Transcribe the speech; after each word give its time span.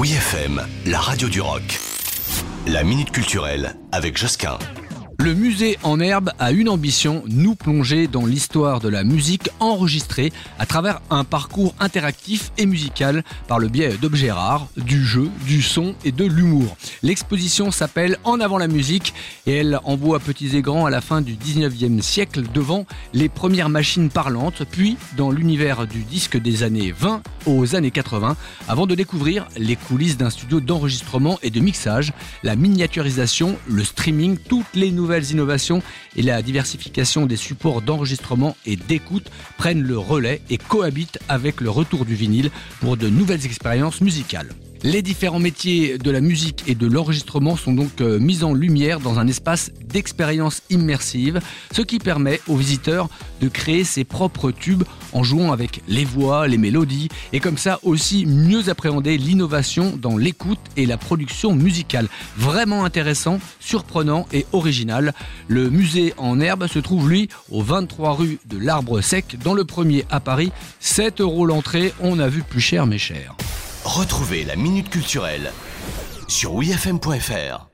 Oui 0.00 0.14
FM, 0.14 0.66
la 0.86 0.98
radio 0.98 1.28
du 1.28 1.42
rock. 1.42 1.78
La 2.66 2.84
minute 2.84 3.10
culturelle 3.10 3.74
avec 3.92 4.16
Josquin. 4.16 4.58
Le 5.22 5.34
musée 5.34 5.76
en 5.82 6.00
herbe 6.00 6.30
a 6.38 6.50
une 6.50 6.70
ambition, 6.70 7.22
nous 7.26 7.54
plonger 7.54 8.06
dans 8.06 8.24
l'histoire 8.24 8.80
de 8.80 8.88
la 8.88 9.04
musique 9.04 9.50
enregistrée 9.60 10.32
à 10.58 10.64
travers 10.64 11.02
un 11.10 11.24
parcours 11.24 11.74
interactif 11.78 12.52
et 12.56 12.64
musical 12.64 13.22
par 13.46 13.58
le 13.58 13.68
biais 13.68 13.98
d'objets 14.00 14.32
rares, 14.32 14.68
du 14.78 15.04
jeu, 15.04 15.28
du 15.46 15.60
son 15.60 15.94
et 16.06 16.12
de 16.12 16.24
l'humour. 16.24 16.74
L'exposition 17.02 17.70
s'appelle 17.70 18.16
En 18.24 18.40
avant 18.40 18.56
la 18.56 18.66
musique 18.66 19.12
et 19.46 19.56
elle 19.56 19.78
envoie 19.84 20.20
petits 20.20 20.56
et 20.56 20.62
grands 20.62 20.86
à 20.86 20.90
la 20.90 21.02
fin 21.02 21.20
du 21.20 21.34
19e 21.34 22.00
siècle 22.00 22.44
devant 22.54 22.86
les 23.12 23.28
premières 23.28 23.68
machines 23.68 24.08
parlantes, 24.08 24.62
puis 24.70 24.96
dans 25.18 25.30
l'univers 25.30 25.86
du 25.86 26.02
disque 26.02 26.38
des 26.38 26.62
années 26.62 26.94
20 26.98 27.20
aux 27.44 27.76
années 27.76 27.90
80, 27.90 28.38
avant 28.68 28.86
de 28.86 28.94
découvrir 28.94 29.46
les 29.58 29.76
coulisses 29.76 30.16
d'un 30.16 30.30
studio 30.30 30.60
d'enregistrement 30.60 31.38
et 31.42 31.50
de 31.50 31.60
mixage, 31.60 32.14
la 32.42 32.56
miniaturisation, 32.56 33.58
le 33.68 33.84
streaming, 33.84 34.38
toutes 34.48 34.64
les 34.74 34.90
nouvelles 34.90 35.09
nouvelles 35.10 35.32
innovations 35.32 35.82
et 36.14 36.22
la 36.22 36.40
diversification 36.40 37.26
des 37.26 37.34
supports 37.34 37.82
d'enregistrement 37.82 38.56
et 38.64 38.76
d'écoute 38.76 39.28
prennent 39.58 39.82
le 39.82 39.98
relais 39.98 40.40
et 40.50 40.56
cohabitent 40.56 41.18
avec 41.28 41.60
le 41.60 41.68
retour 41.68 42.04
du 42.04 42.14
vinyle 42.14 42.52
pour 42.80 42.96
de 42.96 43.08
nouvelles 43.08 43.44
expériences 43.44 44.00
musicales. 44.02 44.50
Les 44.82 45.02
différents 45.02 45.40
métiers 45.40 45.98
de 45.98 46.10
la 46.10 46.22
musique 46.22 46.64
et 46.66 46.74
de 46.74 46.86
l'enregistrement 46.86 47.54
sont 47.54 47.74
donc 47.74 48.00
euh, 48.00 48.18
mis 48.18 48.42
en 48.44 48.54
lumière 48.54 48.98
dans 48.98 49.18
un 49.18 49.26
espace 49.26 49.70
d'expérience 49.84 50.62
immersive, 50.70 51.40
ce 51.70 51.82
qui 51.82 51.98
permet 51.98 52.40
aux 52.48 52.56
visiteurs 52.56 53.10
de 53.42 53.48
créer 53.48 53.84
ses 53.84 54.04
propres 54.04 54.50
tubes 54.50 54.84
en 55.12 55.22
jouant 55.22 55.52
avec 55.52 55.82
les 55.86 56.06
voix, 56.06 56.48
les 56.48 56.56
mélodies, 56.56 57.08
et 57.34 57.40
comme 57.40 57.58
ça 57.58 57.78
aussi 57.82 58.24
mieux 58.24 58.70
appréhender 58.70 59.18
l'innovation 59.18 59.98
dans 60.00 60.16
l'écoute 60.16 60.58
et 60.78 60.86
la 60.86 60.96
production 60.96 61.54
musicale. 61.54 62.08
Vraiment 62.38 62.86
intéressant, 62.86 63.38
surprenant 63.60 64.26
et 64.32 64.46
original. 64.52 65.12
Le 65.46 65.68
musée 65.68 66.14
en 66.16 66.40
herbe 66.40 66.68
se 66.68 66.78
trouve 66.78 67.10
lui 67.10 67.28
au 67.50 67.62
23 67.62 68.14
rue 68.14 68.38
de 68.46 68.56
l'Arbre 68.56 69.02
Sec, 69.02 69.36
dans 69.44 69.52
le 69.52 69.64
premier 69.64 70.06
à 70.10 70.20
Paris. 70.20 70.52
7 70.78 71.20
euros 71.20 71.44
l'entrée, 71.44 71.92
on 72.00 72.18
a 72.18 72.28
vu 72.28 72.42
plus 72.42 72.62
cher 72.62 72.86
mais 72.86 72.98
cher. 72.98 73.36
Retrouvez 73.84 74.44
la 74.44 74.56
minute 74.56 74.90
culturelle 74.90 75.52
sur 76.28 76.54
wfm.fr. 76.54 77.69